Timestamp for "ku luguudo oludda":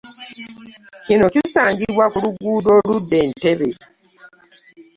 2.13-3.15